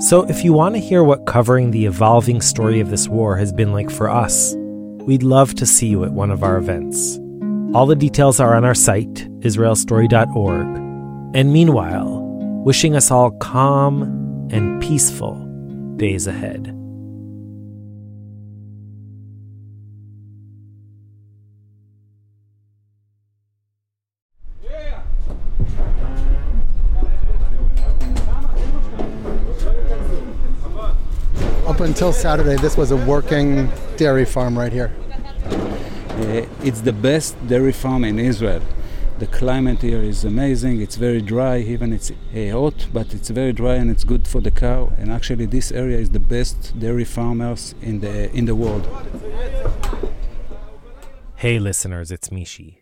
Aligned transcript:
So, 0.00 0.22
if 0.28 0.44
you 0.44 0.52
want 0.52 0.76
to 0.76 0.80
hear 0.80 1.02
what 1.02 1.26
covering 1.26 1.72
the 1.72 1.84
evolving 1.84 2.40
story 2.40 2.78
of 2.78 2.88
this 2.88 3.08
war 3.08 3.36
has 3.36 3.52
been 3.52 3.72
like 3.72 3.90
for 3.90 4.08
us, 4.08 4.54
we'd 4.56 5.24
love 5.24 5.56
to 5.56 5.66
see 5.66 5.88
you 5.88 6.04
at 6.04 6.12
one 6.12 6.30
of 6.30 6.44
our 6.44 6.56
events. 6.56 7.18
All 7.74 7.84
the 7.84 7.96
details 7.96 8.38
are 8.38 8.54
on 8.54 8.64
our 8.64 8.76
site, 8.76 9.28
israelstory.org. 9.40 10.66
And 11.34 11.52
meanwhile, 11.52 12.20
wishing 12.64 12.94
us 12.94 13.10
all 13.10 13.32
calm 13.32 14.02
and 14.52 14.80
peaceful 14.80 15.34
days 15.96 16.28
ahead. 16.28 16.77
Up 31.78 31.84
until 31.84 32.12
Saturday, 32.12 32.56
this 32.56 32.76
was 32.76 32.90
a 32.90 32.96
working 32.96 33.70
dairy 33.96 34.24
farm 34.24 34.58
right 34.58 34.72
here. 34.72 34.90
Uh, 35.44 36.44
it's 36.64 36.80
the 36.80 36.92
best 36.92 37.36
dairy 37.46 37.70
farm 37.70 38.02
in 38.02 38.18
Israel. 38.18 38.62
The 39.20 39.28
climate 39.28 39.80
here 39.80 40.02
is 40.02 40.24
amazing. 40.24 40.80
It's 40.80 40.96
very 40.96 41.22
dry, 41.22 41.58
even 41.58 41.92
it's 41.92 42.10
uh, 42.10 42.50
hot, 42.50 42.88
but 42.92 43.14
it's 43.14 43.30
very 43.30 43.52
dry 43.52 43.74
and 43.74 43.92
it's 43.92 44.02
good 44.02 44.26
for 44.26 44.40
the 44.40 44.50
cow. 44.50 44.92
And 44.98 45.12
actually, 45.12 45.46
this 45.46 45.70
area 45.70 45.98
is 45.98 46.10
the 46.10 46.18
best 46.18 46.76
dairy 46.80 47.04
farmers 47.04 47.76
in 47.80 48.00
the 48.00 48.28
in 48.32 48.46
the 48.46 48.56
world. 48.56 48.84
Hey, 51.36 51.60
listeners, 51.60 52.10
it's 52.10 52.28
Mishy. 52.30 52.78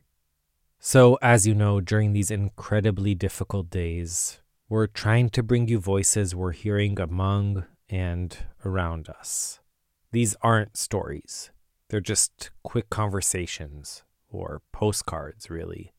So, 0.78 1.18
as 1.20 1.46
you 1.46 1.54
know, 1.54 1.82
during 1.82 2.14
these 2.14 2.30
incredibly 2.30 3.14
difficult 3.14 3.68
days, 3.68 4.40
we're 4.70 4.86
trying 4.86 5.28
to 5.36 5.42
bring 5.42 5.68
you 5.68 5.80
voices 5.80 6.34
we're 6.34 6.52
hearing 6.52 6.98
among 6.98 7.66
and 7.88 8.36
around 8.64 9.08
us. 9.08 9.60
These 10.12 10.36
aren't 10.42 10.76
stories, 10.76 11.50
they're 11.88 12.00
just 12.00 12.50
quick 12.62 12.91
conversations, 12.91 14.02
or 14.28 14.62
postcards, 14.72 15.50
really, 15.50 15.92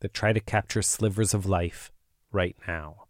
that 0.00 0.14
try 0.14 0.32
to 0.32 0.40
capture 0.40 0.82
slivers 0.82 1.34
of 1.34 1.46
life 1.46 1.92
right 2.32 2.56
now. 2.66 3.04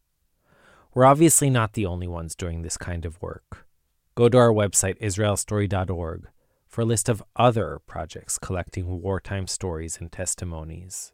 We're 0.95 1.05
obviously 1.05 1.51
not 1.51 1.75
the 1.75 1.87
only 1.87 2.07
ones 2.07 2.35
doing 2.35 2.63
this 2.63 2.77
kind 2.77 3.05
of 3.05 3.21
work. 3.21 3.67
Go 4.15 4.29
to 4.29 4.39
our 4.39 4.53
website, 4.53 4.99
israelstory.org, 5.01 6.29
for 6.67 6.81
a 6.81 6.87
list 6.87 7.09
of 7.09 7.23
other 7.37 7.81
projects 7.87 8.39
collecting 8.39 9.03
wartime 9.03 9.47
stories 9.47 9.99
and 10.01 10.11
testimonies. 10.11 11.13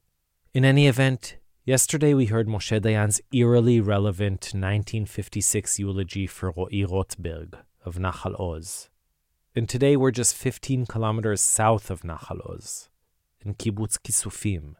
In 0.55 0.65
any 0.65 0.87
event, 0.87 1.37
yesterday 1.65 2.13
we 2.13 2.27
heard 2.27 2.49
Moshe 2.49 2.81
Dayan's 2.81 3.21
eerily 3.33 3.81
relevant 3.81 4.51
1956 4.53 5.79
eulogy 5.79 6.27
for 6.27 6.53
Ro'i 6.53 6.85
Rothberg 6.85 7.55
of 7.85 7.97
Nachal 7.97 8.39
Oz. 8.41 8.91
And 9.55 9.69
today 9.69 9.97
we're 9.97 10.11
just 10.11 10.35
15 10.35 10.87
kilometers 10.87 11.41
south 11.41 11.91
of 11.91 12.03
Nachal 12.03 12.41
Oz, 12.51 12.89
in 13.45 13.55
Kibbutz 13.55 13.99
Kissufim, 13.99 14.75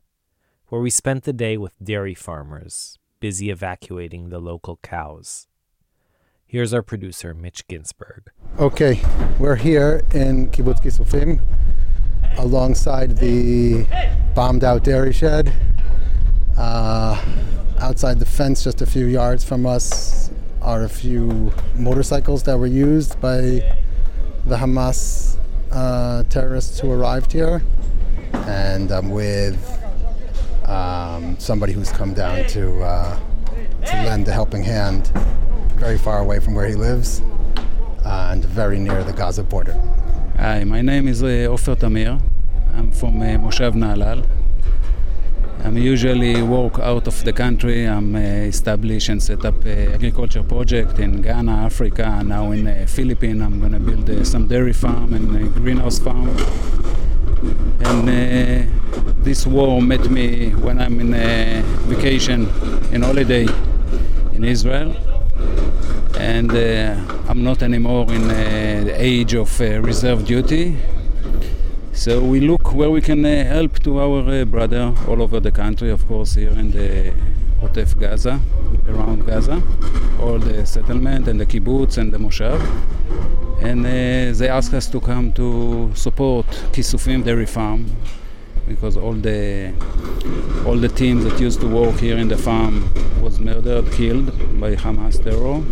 where 0.69 0.81
we 0.81 0.91
spent 0.91 1.23
the 1.23 1.33
day 1.33 1.57
with 1.57 1.75
dairy 1.83 2.15
farmers 2.15 2.99
busy 3.21 3.51
evacuating 3.51 4.31
the 4.31 4.41
local 4.41 4.81
cows. 4.83 5.47
Here's 6.45 6.75
our 6.75 6.83
producer, 6.83 7.33
Mitch 7.33 7.67
Ginsburg. 7.69 8.31
Okay, 8.59 9.01
we're 9.39 9.57
here 9.57 10.03
in 10.13 10.51
Kibbutz 10.51 10.83
Kissufim 10.83 11.41
alongside 12.39 13.19
the 13.19 13.87
bombed 14.35 14.65
out 14.65 14.83
dairy 14.83 15.13
shed. 15.13 15.55
Uh, 16.57 17.21
outside 17.79 18.19
the 18.19 18.27
fence, 18.27 18.65
just 18.65 18.83
a 18.83 18.87
few 18.87 19.07
yards 19.07 19.45
from 19.45 19.67
us, 19.67 20.31
are 20.61 20.85
a 20.85 20.89
few 20.89 21.53
motorcycles 21.77 22.43
that 22.45 22.59
were 22.59 22.67
used 22.67 23.21
by 23.21 23.41
the 24.47 24.57
Hamas 24.57 25.37
uh, 25.71 26.23
terrorists 26.25 26.79
who 26.81 26.91
arrived 26.91 27.33
here. 27.33 27.63
And 28.33 28.91
I'm 28.91 29.11
with 29.11 29.59
um, 30.67 31.39
somebody 31.39 31.73
who's 31.73 31.91
come 31.91 32.15
down 32.15 32.47
to, 32.49 32.83
uh, 32.83 33.21
to 33.87 34.03
lend 34.05 34.29
a 34.29 34.33
helping 34.33 34.63
hand 34.63 35.09
very 35.75 35.99
far 35.99 36.21
away 36.21 36.39
from 36.39 36.55
where 36.55 36.67
he 36.67 36.75
lives 36.75 37.23
and 38.05 38.45
very 38.45 38.79
near 38.79 39.03
the 39.05 39.13
Gaza 39.13 39.43
border. 39.43 39.75
Hi, 40.37 40.65
my 40.65 40.81
name 40.81 41.09
is 41.09 41.23
uh, 41.23 41.47
Ofer 41.51 41.77
Tamir. 41.77 42.21
I'm 42.75 42.91
from 42.93 43.21
uh, 43.21 43.25
Moshav 43.25 43.75
Nahalal. 43.75 44.27
I'm 45.65 45.77
usually 45.77 46.43
work 46.43 46.79
out 46.79 47.07
of 47.07 47.25
the 47.25 47.33
country. 47.33 47.85
I'm 47.85 48.15
uh, 48.15 48.19
establish 48.19 49.09
and 49.09 49.23
set 49.23 49.45
up 49.45 49.65
a 49.65 49.95
agriculture 49.95 50.43
project 50.43 50.99
in 50.99 51.23
Ghana, 51.23 51.53
Africa, 51.53 52.23
now 52.25 52.51
in 52.51 52.67
uh, 52.67 52.87
Philippines. 52.89 53.43
I'm 53.43 53.61
to 53.73 53.79
build 53.79 54.11
uh, 54.11 54.25
some 54.25 54.49
dairy 54.49 54.73
farm 54.73 55.15
and 55.15 55.37
a 55.37 55.49
greenhouse 55.61 55.99
farm. 55.99 56.29
And 57.81 58.09
uh, 58.09 58.71
this 59.23 59.47
war 59.47 59.81
met 59.83 60.11
me 60.11 60.51
when 60.51 60.81
I'm 60.81 61.01
in 61.01 61.15
a 61.15 61.63
vacation, 61.87 62.49
in 62.93 63.03
holiday 63.03 63.47
in 64.33 64.45
Israel. 64.45 64.97
and 66.23 66.53
uh, 66.53 66.95
I'm 67.29 67.43
not 67.43 67.63
anymore 67.63 68.05
in 68.13 68.25
uh, 68.25 68.83
the 68.85 68.95
age 68.97 69.35
of 69.35 69.61
uh, 69.61 69.81
reserve 69.81 70.25
duty. 70.25 70.77
So 71.95 72.21
we 72.25 72.41
look 72.41 72.73
where 72.73 72.91
we 72.91 73.01
can 73.01 73.25
uh, 73.25 73.45
help 73.45 73.79
to 73.81 74.01
our 74.01 74.29
uh, 74.29 74.45
brother 74.47 74.95
all 75.07 75.23
over 75.23 75.41
the 75.41 75.53
country, 75.53 75.91
of 75.91 76.07
course, 76.09 76.35
here 76.35 76.51
in 76.51 76.71
the 76.73 77.13
Otef 77.61 77.99
Gaza, 78.01 78.41
around 78.89 79.27
Gaza, 79.27 79.63
all 80.21 80.39
the 80.39 80.67
settlement 80.67 81.29
and 81.29 81.39
the 81.39 81.47
kibbutz 81.47 81.99
and 81.99 82.11
the 82.11 82.19
moshav. 82.19 82.61
And 83.63 83.87
uh, 83.87 84.37
they 84.37 84.49
asked 84.49 84.73
us 84.73 84.89
to 84.89 85.01
come 85.01 85.33
to 85.35 85.93
support 85.95 86.47
Kissufim 86.73 87.25
Dairy 87.25 87.47
Farm 87.47 87.87
because 88.67 88.97
all 88.97 89.13
the 89.13 89.73
all 90.67 90.77
the 90.77 90.89
teams 90.89 91.25
that 91.25 91.39
used 91.39 91.61
to 91.61 91.69
work 91.69 92.01
here 92.01 92.17
in 92.17 92.29
the 92.29 92.39
farm 92.39 92.91
was 93.21 93.39
murdered, 93.39 93.93
killed 93.93 94.27
by 94.59 94.75
Hamas 94.75 95.23
terror. 95.23 95.63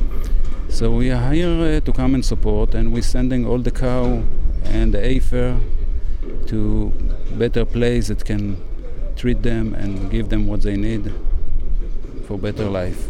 So 0.69 0.93
we 0.93 1.11
are 1.11 1.33
here 1.33 1.79
uh, 1.79 1.81
to 1.81 1.93
come 1.93 2.15
and 2.15 2.25
support, 2.25 2.75
and 2.75 2.93
we're 2.93 3.03
sending 3.03 3.47
all 3.47 3.59
the 3.59 3.71
cow 3.71 4.23
and 4.65 4.95
the 4.95 5.05
afer 5.05 5.59
to 6.47 6.93
better 7.39 7.65
place 7.65 8.09
that 8.09 8.25
can 8.25 8.57
treat 9.17 9.43
them 9.43 9.75
and 9.75 10.11
give 10.11 10.29
them 10.29 10.47
what 10.47 10.63
they 10.63 10.77
need 10.77 11.13
for 12.27 12.39
better 12.39 12.65
life. 12.65 13.09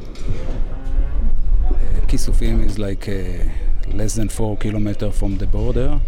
Kissufim 2.09 2.65
is 2.67 2.79
like 2.79 3.07
less 3.95 4.15
than 4.15 4.29
four 4.29 4.57
kilometers 4.57 5.17
from 5.17 5.39
the 5.39 5.47
border, 5.47 6.01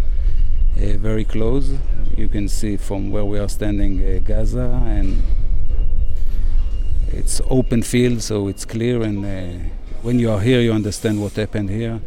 very 0.77 1.25
close. 1.25 1.75
You 2.17 2.29
can 2.29 2.49
see 2.49 2.77
from 2.77 3.11
where 3.11 3.25
we 3.25 3.39
are 3.39 3.49
standing 3.49 4.03
uh, 4.03 4.19
Gaza, 4.25 4.83
and 4.85 5.23
it's 7.09 7.41
open 7.49 7.83
field, 7.83 8.21
so 8.23 8.49
it's 8.49 8.65
clear. 8.65 9.03
And 9.03 9.25
uh, 9.25 9.65
when 10.03 10.19
you 10.19 10.31
are 10.31 10.41
here, 10.41 10.61
you 10.61 10.73
understand 10.73 11.23
what 11.23 11.33
happened 11.35 11.71
here. 11.71 12.01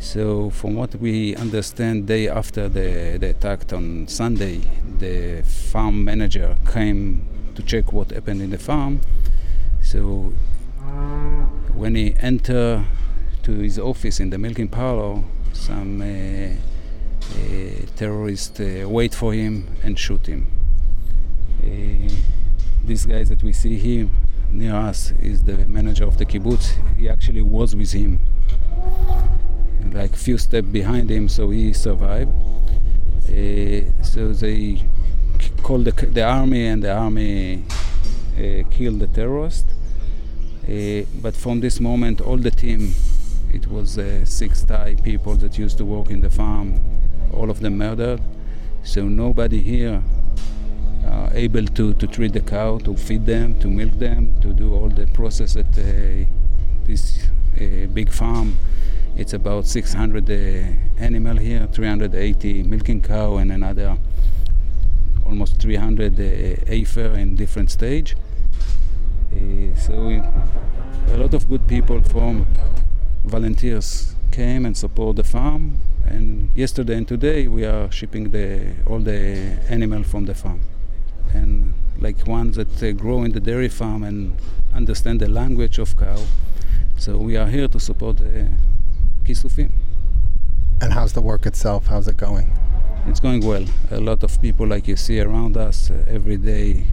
So, 0.00 0.48
from 0.48 0.76
what 0.76 0.94
we 0.96 1.36
understand, 1.36 2.06
day 2.06 2.26
after 2.26 2.70
the, 2.70 3.18
the 3.20 3.28
attack 3.28 3.70
on 3.74 4.08
Sunday, 4.08 4.62
the 4.98 5.42
farm 5.42 6.04
manager 6.04 6.56
came 6.72 7.28
to 7.54 7.62
check 7.62 7.92
what 7.92 8.10
happened 8.10 8.40
in 8.40 8.48
the 8.48 8.58
farm. 8.58 9.02
So, 9.82 10.32
when 11.74 11.96
he 11.96 12.14
entered 12.18 12.86
to 13.42 13.52
his 13.52 13.78
office 13.78 14.20
in 14.20 14.30
the 14.30 14.38
milking 14.38 14.68
parlor, 14.68 15.22
some 15.52 16.00
uh, 16.00 16.04
uh, 16.04 17.86
terrorists 17.94 18.58
uh, 18.58 18.86
wait 18.88 19.14
for 19.14 19.34
him 19.34 19.68
and 19.82 19.98
shoot 19.98 20.26
him. 20.26 20.46
Uh, 21.62 22.10
this 22.84 23.04
guy 23.04 23.22
that 23.24 23.42
we 23.42 23.52
see 23.52 23.76
here 23.76 24.08
near 24.50 24.74
us 24.74 25.12
is 25.20 25.44
the 25.44 25.58
manager 25.66 26.04
of 26.04 26.16
the 26.16 26.24
kibbutz. 26.24 26.72
He 26.96 27.06
actually 27.08 27.42
was 27.42 27.76
with 27.76 27.92
him, 27.92 28.20
like 29.92 30.16
few 30.16 30.38
steps 30.38 30.68
behind 30.68 31.10
him, 31.10 31.28
so 31.28 31.50
he 31.50 31.72
survived. 31.72 32.32
Uh, 33.28 33.82
so 34.02 34.32
they 34.32 34.82
called 35.62 35.84
the, 35.84 35.92
the 36.06 36.22
army, 36.22 36.66
and 36.66 36.82
the 36.82 36.92
army 36.92 37.64
uh, 38.36 38.68
killed 38.70 38.98
the 38.98 39.06
terrorist. 39.06 39.66
Uh, 40.64 41.04
but 41.20 41.34
from 41.34 41.60
this 41.60 41.80
moment, 41.80 42.20
all 42.20 42.36
the 42.36 42.50
team, 42.50 42.94
it 43.52 43.66
was 43.66 43.98
six 44.24 44.62
Thai 44.62 44.96
people 44.96 45.34
that 45.36 45.58
used 45.58 45.78
to 45.78 45.84
work 45.84 46.10
in 46.10 46.20
the 46.20 46.30
farm, 46.30 46.80
all 47.32 47.50
of 47.50 47.60
them 47.60 47.78
murdered. 47.78 48.20
So 48.82 49.08
nobody 49.08 49.60
here 49.60 50.02
uh, 51.06 51.28
able 51.32 51.66
to, 51.66 51.94
to 51.94 52.06
treat 52.06 52.32
the 52.32 52.40
cow, 52.40 52.78
to 52.78 52.96
feed 52.96 53.26
them, 53.26 53.58
to 53.60 53.68
milk 53.68 53.92
them, 53.98 54.40
to 54.40 54.52
do 54.52 54.74
all 54.74 54.88
the 54.88 55.06
process 55.08 55.56
at 55.56 55.66
uh, 55.78 56.26
this 56.86 57.26
uh, 57.56 57.86
big 57.92 58.10
farm. 58.10 58.56
It's 59.16 59.32
about 59.32 59.66
600 59.66 60.30
uh, 60.30 60.34
animal 60.98 61.36
here, 61.36 61.68
380 61.72 62.62
milking 62.62 63.02
cow, 63.02 63.36
and 63.36 63.52
another 63.52 63.98
almost 65.26 65.60
300 65.60 66.18
uh, 66.18 66.22
afer 66.66 67.12
in 67.18 67.36
different 67.36 67.70
stage. 67.70 68.16
Uh, 69.32 69.74
so 69.76 70.06
we, 70.06 70.16
a 71.12 71.16
lot 71.16 71.34
of 71.34 71.48
good 71.48 71.66
people 71.68 72.00
from 72.02 72.46
volunteers 73.24 74.14
came 74.30 74.64
and 74.64 74.76
support 74.76 75.16
the 75.16 75.24
farm. 75.24 75.78
And 76.06 76.50
yesterday 76.56 76.96
and 76.96 77.06
today 77.06 77.46
we 77.46 77.64
are 77.64 77.90
shipping 77.92 78.30
the 78.30 78.74
all 78.86 79.00
the 79.00 79.58
animal 79.68 80.02
from 80.02 80.24
the 80.24 80.34
farm, 80.34 80.60
and 81.34 81.74
like 82.00 82.26
ones 82.26 82.56
that 82.56 82.82
uh, 82.82 82.92
grow 82.92 83.22
in 83.22 83.32
the 83.32 83.40
dairy 83.40 83.68
farm 83.68 84.02
and 84.02 84.34
understand 84.74 85.20
the 85.20 85.28
language 85.28 85.78
of 85.78 85.96
cow. 85.96 86.18
So 86.96 87.18
we 87.18 87.36
are 87.36 87.46
here 87.46 87.68
to 87.68 87.78
support 87.78 88.20
Kissufim. 89.30 89.70
And 90.80 90.92
how's 90.92 91.12
the 91.12 91.20
work 91.20 91.46
itself? 91.46 91.86
How's 91.86 92.08
it 92.08 92.16
going? 92.16 92.50
It's 93.06 93.20
going 93.20 93.46
well. 93.46 93.64
A 93.92 94.00
lot 94.00 94.24
of 94.24 94.42
people, 94.42 94.66
like 94.66 94.88
you 94.88 94.96
see 94.96 95.20
around 95.20 95.56
us, 95.56 95.90
uh, 95.90 96.04
every 96.08 96.36
day 96.36 96.84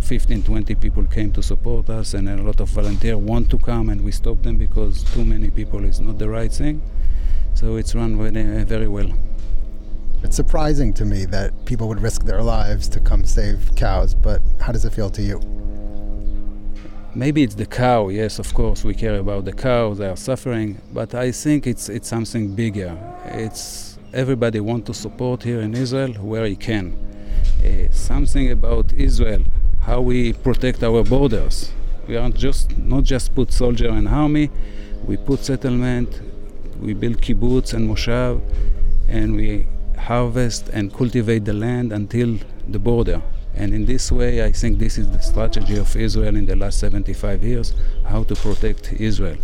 15, 0.00 0.42
20 0.42 0.74
people 0.74 1.04
came 1.04 1.32
to 1.32 1.42
support 1.42 1.88
us, 1.88 2.12
and 2.12 2.28
a 2.28 2.36
lot 2.42 2.60
of 2.60 2.68
volunteers 2.68 3.16
want 3.16 3.48
to 3.50 3.58
come, 3.58 3.88
and 3.88 4.02
we 4.02 4.12
stop 4.12 4.42
them 4.42 4.56
because 4.56 5.04
too 5.14 5.24
many 5.24 5.48
people 5.48 5.84
is 5.84 5.98
not 5.98 6.18
the 6.18 6.28
right 6.28 6.52
thing. 6.52 6.82
So 7.54 7.76
it's 7.76 7.94
run 7.94 8.18
very, 8.18 8.64
very 8.64 8.88
well. 8.88 9.10
It's 10.22 10.36
surprising 10.36 10.92
to 10.94 11.06
me 11.06 11.24
that 11.26 11.64
people 11.64 11.88
would 11.88 12.02
risk 12.02 12.24
their 12.24 12.42
lives 12.42 12.88
to 12.90 13.00
come 13.00 13.24
save 13.24 13.74
cows, 13.74 14.14
but 14.14 14.42
how 14.60 14.72
does 14.72 14.84
it 14.84 14.92
feel 14.92 15.08
to 15.10 15.22
you? 15.22 15.40
Maybe 17.16 17.42
it's 17.42 17.54
the 17.54 17.64
cow. 17.64 18.10
Yes, 18.10 18.38
of 18.38 18.52
course, 18.52 18.84
we 18.84 18.92
care 18.92 19.18
about 19.18 19.46
the 19.46 19.52
cow. 19.54 19.94
They 19.94 20.06
are 20.06 20.18
suffering, 20.18 20.82
but 20.92 21.14
I 21.14 21.32
think 21.32 21.66
it's 21.66 21.88
it's 21.88 22.08
something 22.08 22.54
bigger. 22.54 22.94
It's 23.24 23.96
everybody 24.12 24.60
want 24.60 24.84
to 24.84 24.92
support 24.92 25.42
here 25.42 25.62
in 25.62 25.74
Israel 25.74 26.12
where 26.12 26.44
he 26.44 26.56
can. 26.56 26.94
Uh, 27.64 27.90
something 27.90 28.50
about 28.50 28.92
Israel, 28.92 29.42
how 29.80 30.02
we 30.02 30.34
protect 30.34 30.82
our 30.82 31.02
borders. 31.02 31.72
We 32.06 32.18
are 32.18 32.28
just 32.28 32.76
not 32.76 33.04
just 33.04 33.34
put 33.34 33.50
soldier 33.50 33.88
and 33.88 34.06
army. 34.06 34.50
We 35.06 35.16
put 35.16 35.40
settlement. 35.40 36.20
We 36.82 36.92
build 36.92 37.22
kibbutz 37.22 37.72
and 37.72 37.88
moshav, 37.88 38.42
and 39.08 39.36
we 39.36 39.66
harvest 39.96 40.68
and 40.68 40.92
cultivate 40.92 41.46
the 41.46 41.54
land 41.54 41.94
until 41.94 42.36
the 42.68 42.78
border. 42.78 43.22
And 43.56 43.72
in 43.72 43.86
this 43.86 44.12
way, 44.12 44.44
I 44.44 44.52
think 44.52 44.78
this 44.78 44.98
is 44.98 45.10
the 45.10 45.20
strategy 45.20 45.78
of 45.78 45.96
Israel 45.96 46.36
in 46.36 46.44
the 46.44 46.56
last 46.56 46.78
75 46.78 47.42
years, 47.42 47.72
how 48.04 48.22
to 48.24 48.34
protect 48.34 48.92
Israel. 48.92 49.38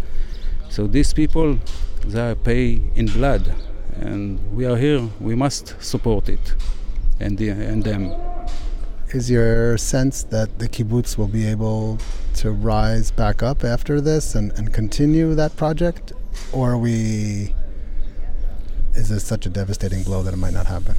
So 0.68 0.86
these 0.86 1.14
people, 1.14 1.58
they 2.06 2.34
pay 2.34 2.80
in 2.94 3.06
blood, 3.06 3.54
and 4.00 4.38
we 4.54 4.66
are 4.66 4.76
here, 4.76 5.08
we 5.20 5.34
must 5.34 5.82
support 5.82 6.28
it 6.28 6.54
and, 7.20 7.38
the, 7.38 7.50
and 7.50 7.84
them. 7.84 8.14
Is 9.14 9.30
your 9.30 9.76
sense 9.76 10.24
that 10.24 10.58
the 10.58 10.68
kibbutz 10.68 11.18
will 11.18 11.28
be 11.28 11.46
able 11.46 11.98
to 12.36 12.50
rise 12.50 13.10
back 13.10 13.42
up 13.42 13.62
after 13.62 14.00
this 14.00 14.34
and, 14.34 14.52
and 14.52 14.72
continue 14.72 15.34
that 15.34 15.54
project? 15.56 16.12
Or 16.52 16.72
are 16.72 16.78
we. 16.78 17.54
Is 18.94 19.10
this 19.10 19.24
such 19.24 19.44
a 19.44 19.50
devastating 19.50 20.02
blow 20.02 20.22
that 20.22 20.32
it 20.32 20.38
might 20.38 20.54
not 20.54 20.66
happen? 20.66 20.96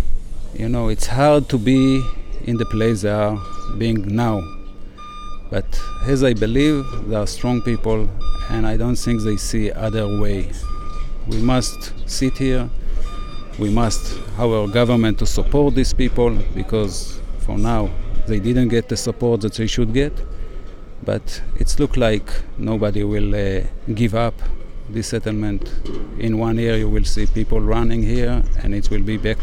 You 0.55 0.69
know, 0.69 0.89
it's 0.89 1.07
hard 1.07 1.49
to 1.49 1.57
be 1.57 2.05
in 2.43 2.57
the 2.57 2.65
place 2.65 3.01
they 3.01 3.09
are 3.09 3.41
being 3.79 4.15
now. 4.15 4.43
But 5.49 5.65
as 6.05 6.23
I 6.23 6.33
believe, 6.33 6.85
they 7.07 7.15
are 7.15 7.25
strong 7.25 7.59
people, 7.61 8.07
and 8.51 8.67
I 8.67 8.77
don't 8.77 8.95
think 8.95 9.23
they 9.23 9.35
see 9.35 9.71
other 9.71 10.07
way. 10.07 10.51
We 11.27 11.41
must 11.41 11.93
sit 12.07 12.37
here. 12.37 12.69
We 13.57 13.71
must 13.71 14.19
our 14.37 14.67
government 14.67 15.17
to 15.19 15.25
support 15.25 15.73
these 15.73 15.91
people 15.93 16.37
because 16.53 17.19
for 17.39 17.57
now 17.57 17.89
they 18.27 18.39
didn't 18.39 18.67
get 18.69 18.89
the 18.89 18.97
support 18.97 19.41
that 19.41 19.53
they 19.53 19.67
should 19.67 19.91
get. 19.91 20.13
But 21.03 21.41
it's 21.55 21.79
look 21.79 21.97
like 21.97 22.31
nobody 22.59 23.03
will 23.03 23.33
uh, 23.33 23.63
give 23.95 24.13
up 24.13 24.35
this 24.87 25.07
settlement. 25.07 25.73
In 26.19 26.37
one 26.37 26.59
year, 26.59 26.77
you 26.77 26.89
will 26.89 27.05
see 27.05 27.25
people 27.25 27.59
running 27.59 28.03
here, 28.03 28.43
and 28.61 28.75
it 28.75 28.91
will 28.91 29.01
be 29.01 29.17
back. 29.17 29.39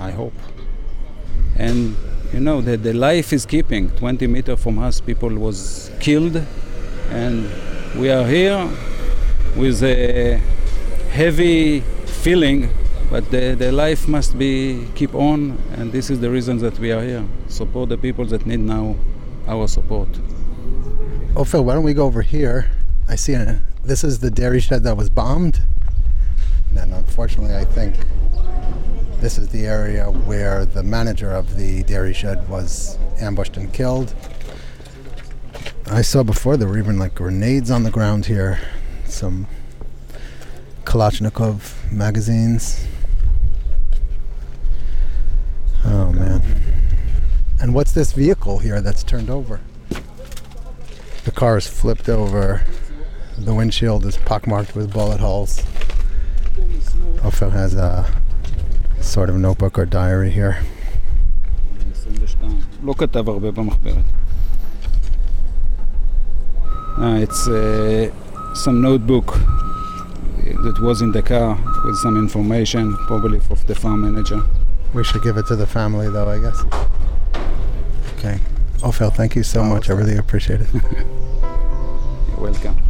I 0.00 0.10
hope. 0.10 0.34
And 1.56 1.96
you 2.32 2.40
know 2.40 2.60
that 2.62 2.82
the 2.82 2.92
life 2.92 3.32
is 3.32 3.44
keeping 3.44 3.90
20 3.90 4.26
meter 4.26 4.56
from 4.56 4.78
us 4.78 5.00
people 5.00 5.28
was 5.30 5.90
killed 5.98 6.40
and 7.10 7.50
we 7.98 8.08
are 8.08 8.24
here 8.24 8.70
with 9.56 9.82
a 9.82 10.36
heavy 11.10 11.80
feeling 12.06 12.68
but 13.10 13.28
the, 13.32 13.56
the 13.56 13.72
life 13.72 14.06
must 14.06 14.38
be 14.38 14.86
keep 14.94 15.12
on 15.12 15.58
and 15.72 15.90
this 15.90 16.08
is 16.08 16.20
the 16.20 16.30
reason 16.30 16.58
that 16.58 16.78
we 16.78 16.92
are 16.92 17.02
here 17.02 17.24
support 17.48 17.88
the 17.88 17.98
people 17.98 18.24
that 18.24 18.46
need 18.46 18.60
now 18.60 18.94
our 19.48 19.66
support 19.66 20.08
Oh, 21.36 21.44
Phil, 21.44 21.64
why 21.64 21.74
don't 21.74 21.84
we 21.84 21.94
go 21.94 22.06
over 22.06 22.22
here? 22.22 22.68
I 23.08 23.14
see 23.14 23.34
a, 23.34 23.62
this 23.84 24.02
is 24.02 24.18
the 24.18 24.32
dairy 24.32 24.58
shed 24.58 24.82
that 24.82 24.96
was 24.96 25.08
bombed. 25.08 25.62
And 26.76 26.92
unfortunately, 26.92 27.54
I 27.54 27.64
think 27.64 27.94
this 29.20 29.36
is 29.36 29.48
the 29.48 29.66
area 29.66 30.06
where 30.06 30.64
the 30.64 30.82
manager 30.82 31.30
of 31.30 31.56
the 31.56 31.82
dairy 31.82 32.14
shed 32.14 32.48
was 32.48 32.98
ambushed 33.20 33.58
and 33.58 33.72
killed. 33.72 34.14
I 35.86 36.00
saw 36.00 36.22
before 36.22 36.56
there 36.56 36.66
were 36.66 36.78
even 36.78 36.98
like 36.98 37.14
grenades 37.14 37.70
on 37.70 37.82
the 37.82 37.90
ground 37.90 38.26
here. 38.26 38.58
Some 39.04 39.46
Kalashnikov 40.84 41.92
magazines. 41.92 42.86
Oh 45.84 46.12
man. 46.12 46.42
And 47.60 47.74
what's 47.74 47.92
this 47.92 48.12
vehicle 48.12 48.58
here 48.58 48.80
that's 48.80 49.02
turned 49.02 49.28
over? 49.28 49.60
The 51.24 51.30
car 51.30 51.58
is 51.58 51.66
flipped 51.66 52.08
over. 52.08 52.64
The 53.36 53.54
windshield 53.54 54.06
is 54.06 54.16
pockmarked 54.16 54.74
with 54.74 54.92
bullet 54.92 55.20
holes. 55.20 55.62
Ofer 57.22 57.50
has 57.50 57.74
a 57.74 58.19
sort 59.00 59.28
of 59.30 59.36
notebook 59.36 59.78
or 59.78 59.86
diary 59.86 60.30
here. 60.30 60.62
Uh, 66.98 67.16
it's 67.16 67.48
uh, 67.48 68.10
some 68.54 68.82
notebook 68.82 69.38
that 70.44 70.78
was 70.80 71.00
in 71.00 71.12
the 71.12 71.22
car 71.22 71.58
with 71.84 71.96
some 71.96 72.16
information, 72.16 72.96
probably 73.06 73.40
for 73.40 73.54
the 73.66 73.74
farm 73.74 74.02
manager. 74.02 74.42
We 74.92 75.04
should 75.04 75.22
give 75.22 75.36
it 75.36 75.46
to 75.46 75.56
the 75.56 75.66
family, 75.66 76.10
though, 76.10 76.28
I 76.28 76.38
guess. 76.38 76.62
Okay. 78.18 78.38
Ofer, 78.82 79.10
thank 79.10 79.36
you 79.36 79.42
so 79.42 79.60
oh, 79.60 79.64
much. 79.64 79.88
Okay. 79.88 79.98
I 79.98 80.02
really 80.02 80.18
appreciate 80.18 80.60
it. 80.60 80.68
You're 80.72 82.40
welcome. 82.40 82.89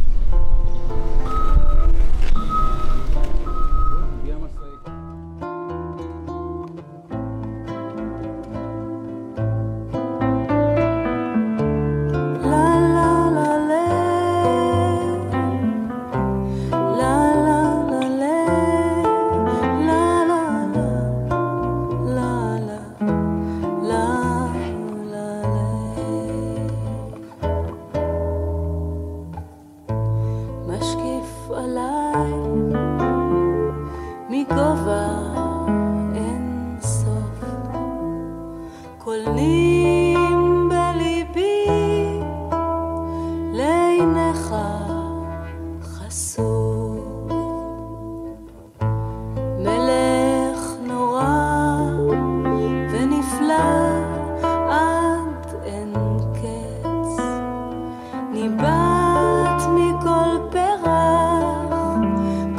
ניבט 58.41 59.61
מכל 59.75 60.37
פרח, 60.51 61.99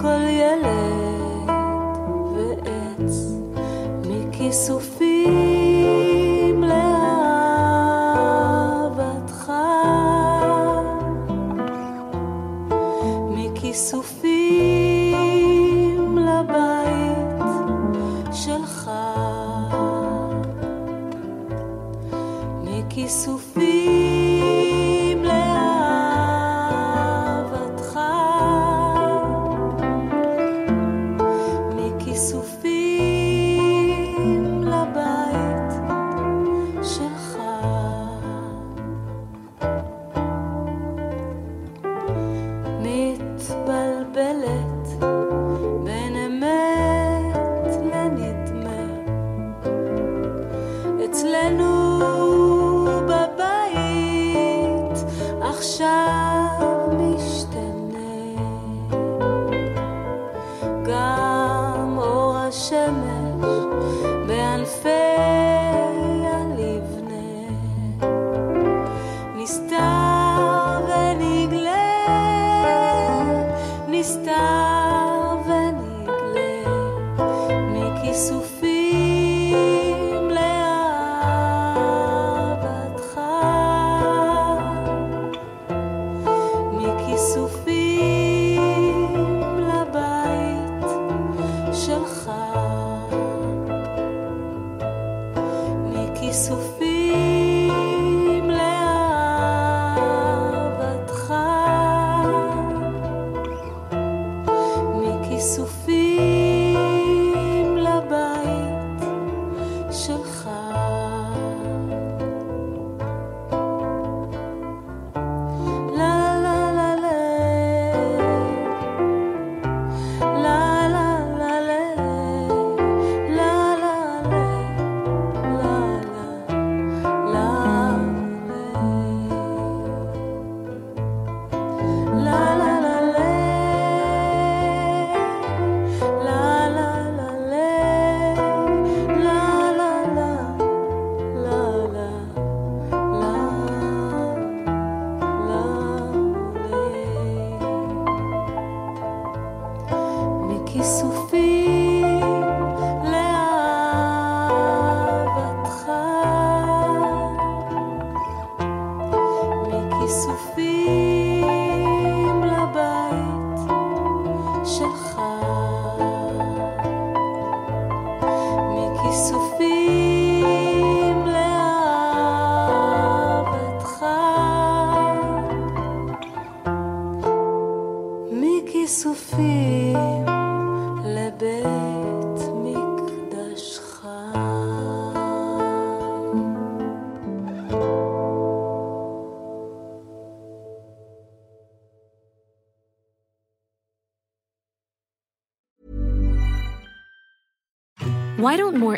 כל 0.01 0.23
ילד 0.29 1.51
ועץ, 2.35 3.33
מכיסופים 4.09 4.92